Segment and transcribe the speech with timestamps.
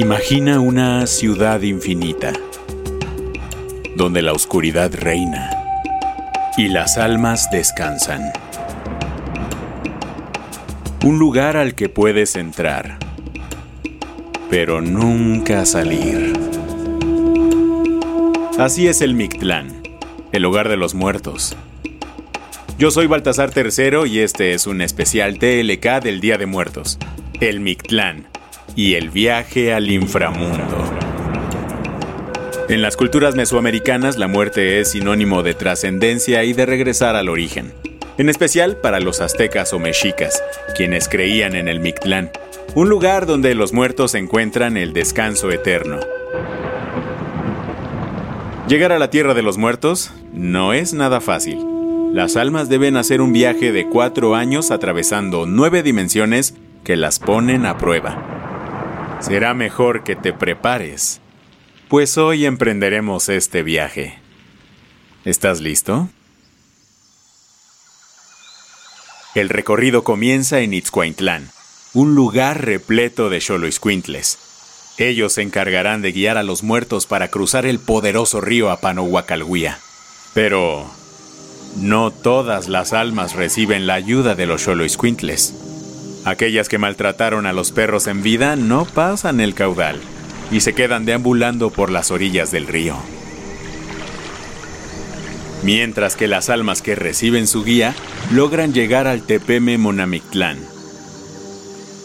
[0.00, 2.32] Imagina una ciudad infinita,
[3.96, 5.50] donde la oscuridad reina
[6.56, 8.32] y las almas descansan.
[11.04, 12.96] Un lugar al que puedes entrar,
[14.48, 16.32] pero nunca salir.
[18.58, 19.82] Así es el Mictlán,
[20.32, 21.58] el hogar de los muertos.
[22.78, 26.98] Yo soy Baltasar III y este es un especial TLK del Día de Muertos,
[27.42, 28.29] el Mictlán
[28.76, 31.00] y el viaje al inframundo.
[32.70, 37.72] En las culturas mesoamericanas la muerte es sinónimo de trascendencia y de regresar al origen,
[38.16, 40.40] en especial para los aztecas o mexicas,
[40.76, 42.30] quienes creían en el Mictlán,
[42.76, 45.98] un lugar donde los muertos encuentran el descanso eterno.
[48.68, 51.58] Llegar a la tierra de los muertos no es nada fácil.
[52.12, 56.54] Las almas deben hacer un viaje de cuatro años atravesando nueve dimensiones
[56.84, 58.29] que las ponen a prueba
[59.20, 61.20] será mejor que te prepares,
[61.88, 64.18] pues hoy emprenderemos este viaje.
[65.24, 66.08] ¿Estás listo?
[69.34, 71.50] El recorrido comienza en Itzcuaintlán,
[71.94, 74.38] un lugar repleto de Xoloiscuintles.
[74.98, 79.78] Ellos se encargarán de guiar a los muertos para cruzar el poderoso río Apanohuacalhuía.
[80.34, 80.90] Pero
[81.76, 85.54] no todas las almas reciben la ayuda de los Xoloiscuintles.
[86.24, 89.98] Aquellas que maltrataron a los perros en vida no pasan el caudal
[90.50, 92.96] y se quedan deambulando por las orillas del río.
[95.62, 97.94] Mientras que las almas que reciben su guía
[98.32, 100.58] logran llegar al Tepeme Monamictlán.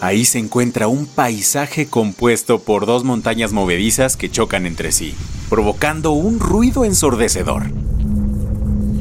[0.00, 5.14] Ahí se encuentra un paisaje compuesto por dos montañas movedizas que chocan entre sí,
[5.48, 7.64] provocando un ruido ensordecedor.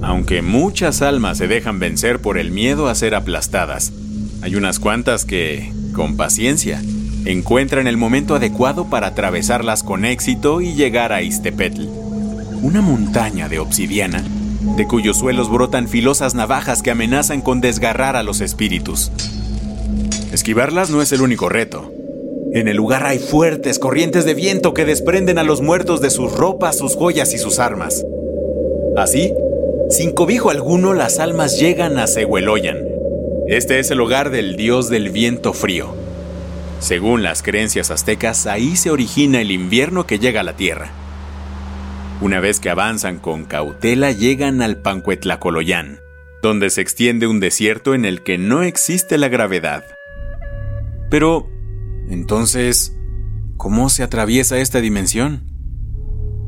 [0.01, 3.91] Aunque muchas almas se dejan vencer por el miedo a ser aplastadas,
[4.41, 6.81] hay unas cuantas que, con paciencia,
[7.25, 11.87] encuentran el momento adecuado para atravesarlas con éxito y llegar a Istepetl,
[12.61, 14.23] una montaña de obsidiana
[14.75, 19.11] de cuyos suelos brotan filosas navajas que amenazan con desgarrar a los espíritus.
[20.31, 21.91] Esquivarlas no es el único reto.
[22.53, 26.31] En el lugar hay fuertes corrientes de viento que desprenden a los muertos de sus
[26.31, 28.05] ropas, sus joyas y sus armas.
[28.95, 29.33] Así,
[29.89, 32.77] sin cobijo alguno, las almas llegan a Sehueloyan,
[33.47, 35.95] este es el hogar del dios del viento frío.
[36.79, 40.91] Según las creencias aztecas, ahí se origina el invierno que llega a la tierra.
[42.19, 46.01] Una vez que avanzan con cautela, llegan al Pancuetlacoloyán,
[46.43, 49.85] donde se extiende un desierto en el que no existe la gravedad.
[51.09, 51.49] Pero,
[52.09, 52.97] entonces,
[53.55, 55.45] ¿cómo se atraviesa esta dimensión?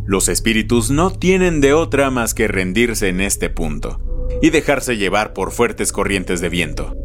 [0.06, 4.09] Los espíritus no tienen de otra más que rendirse en este punto
[4.42, 6.96] y dejarse llevar por fuertes corrientes de viento.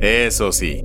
[0.00, 0.82] Eso sí,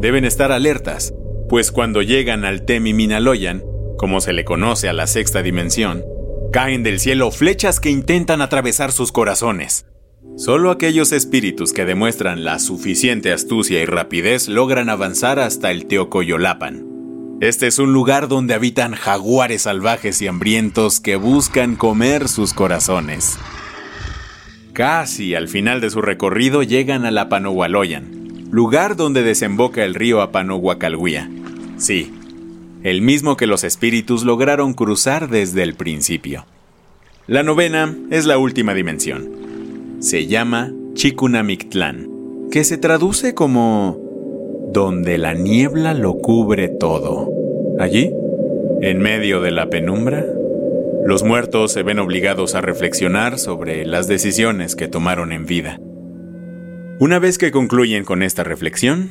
[0.00, 1.12] deben estar alertas,
[1.48, 3.62] pues cuando llegan al Temi Minaloyan,
[3.98, 6.04] como se le conoce a la sexta dimensión,
[6.52, 9.86] caen del cielo flechas que intentan atravesar sus corazones.
[10.36, 17.38] Solo aquellos espíritus que demuestran la suficiente astucia y rapidez logran avanzar hasta el Teocoyolapan.
[17.40, 23.38] Este es un lugar donde habitan jaguares salvajes y hambrientos que buscan comer sus corazones.
[24.74, 30.20] Casi al final de su recorrido llegan a la Panohualoyan, lugar donde desemboca el río
[30.20, 31.30] Apanohuacalhuía.
[31.76, 32.12] Sí,
[32.82, 36.44] el mismo que los espíritus lograron cruzar desde el principio.
[37.28, 39.30] La novena es la última dimensión.
[40.00, 42.08] Se llama Chikunamictlán,
[42.50, 43.96] que se traduce como
[44.72, 47.30] donde la niebla lo cubre todo.
[47.78, 48.10] Allí,
[48.80, 50.26] en medio de la penumbra,
[51.06, 55.78] Los muertos se ven obligados a reflexionar sobre las decisiones que tomaron en vida.
[56.98, 59.10] Una vez que concluyen con esta reflexión,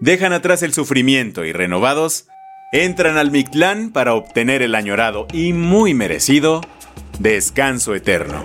[0.00, 2.28] dejan atrás el sufrimiento y renovados,
[2.70, 6.60] entran al Mictlán para obtener el añorado y muy merecido
[7.18, 8.44] descanso eterno.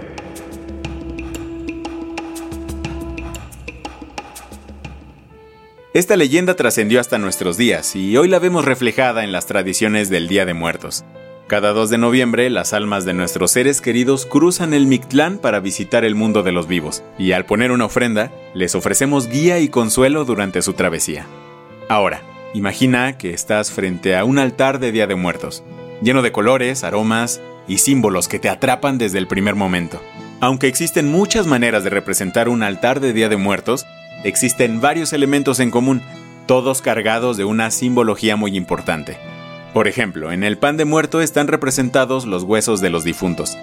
[5.94, 10.28] Esta leyenda trascendió hasta nuestros días y hoy la vemos reflejada en las tradiciones del
[10.28, 11.06] Día de Muertos.
[11.48, 16.06] Cada 2 de noviembre, las almas de nuestros seres queridos cruzan el Mictlán para visitar
[16.06, 20.24] el mundo de los vivos, y al poner una ofrenda, les ofrecemos guía y consuelo
[20.24, 21.26] durante su travesía.
[21.90, 22.22] Ahora,
[22.54, 25.66] imagina que estás frente a un altar de Día de Muertos,
[26.02, 30.02] lleno de colores, aromas y símbolos que te atrapan desde el primer momento.
[30.40, 33.86] Aunque existen muchas maneras de representar un altar de Día de Muertos,
[34.24, 36.02] existen varios elementos en común,
[36.46, 39.18] todos cargados de una simbología muy importante.
[39.74, 43.58] Por ejemplo, en el pan de muerto están representados los huesos de los difuntos.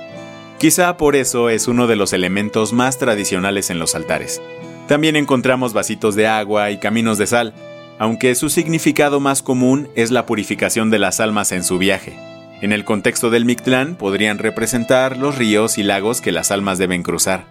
[0.58, 4.42] Quizá por eso es uno de los elementos más tradicionales en los altares.
[4.88, 7.54] También encontramos vasitos de agua y caminos de sal,
[8.00, 12.18] aunque su significado más común es la purificación de las almas en su viaje.
[12.60, 17.04] En el contexto del Mictlán podrían representar los ríos y lagos que las almas deben
[17.04, 17.44] cruzar.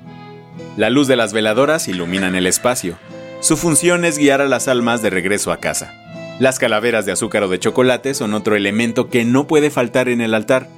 [0.75, 2.97] La luz de las veladoras iluminan el espacio.
[3.39, 5.93] Su función es guiar a las almas de regreso a casa.
[6.39, 10.21] Las calaveras de azúcar o de chocolate son otro elemento que no puede faltar en
[10.21, 10.69] el altar.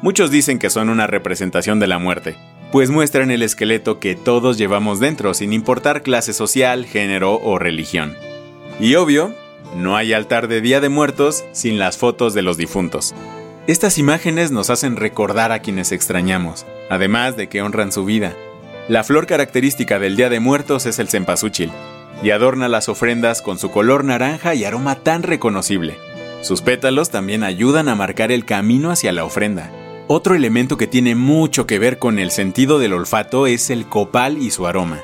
[0.00, 2.34] Muchos dicen que son una representación de la muerte,
[2.72, 8.16] pues muestran el esqueleto que todos llevamos dentro sin importar clase social, género o religión.
[8.80, 9.34] Y obvio,
[9.76, 13.14] no hay altar de Día de Muertos sin las fotos de los difuntos.
[13.66, 18.32] Estas imágenes nos hacen recordar a quienes extrañamos, además de que honran su vida.
[18.88, 21.70] La flor característica del Día de Muertos es el cempasúchil,
[22.22, 25.98] y adorna las ofrendas con su color naranja y aroma tan reconocible.
[26.42, 29.70] Sus pétalos también ayudan a marcar el camino hacia la ofrenda.
[30.08, 34.38] Otro elemento que tiene mucho que ver con el sentido del olfato es el copal
[34.38, 35.00] y su aroma.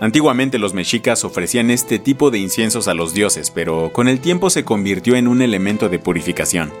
[0.00, 4.50] Antiguamente los mexicas ofrecían este tipo de inciensos a los dioses, pero con el tiempo
[4.50, 6.72] se convirtió en un elemento de purificación.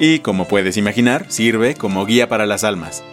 [0.00, 3.04] Y, como puedes imaginar, sirve como guía para las almas.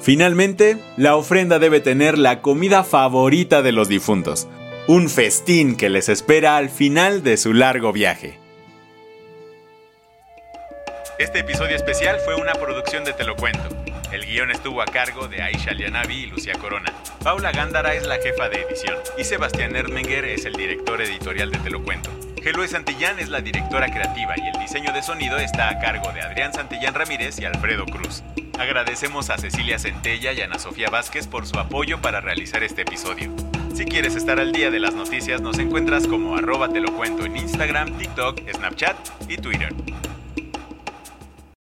[0.00, 4.48] Finalmente, la ofrenda debe tener la comida favorita de los difuntos,
[4.86, 8.38] un festín que les espera al final de su largo viaje.
[11.18, 13.68] Este episodio especial fue una producción de Te lo cuento.
[14.12, 16.92] El guion estuvo a cargo de Aisha Lianavi y Lucia Corona.
[17.22, 21.58] Paula Gándara es la jefa de edición y Sebastián Erdmenger es el director editorial de
[21.58, 22.10] Te lo cuento.
[22.68, 26.52] Santillán es la directora creativa y el diseño de sonido está a cargo de Adrián
[26.52, 28.22] Santillán Ramírez y Alfredo Cruz.
[28.58, 33.32] Agradecemos a Cecilia Centella y Ana Sofía Vázquez por su apoyo para realizar este episodio.
[33.74, 37.24] Si quieres estar al día de las noticias, nos encuentras como arroba te lo cuento
[37.24, 38.96] en Instagram, TikTok, Snapchat
[39.28, 39.74] y Twitter.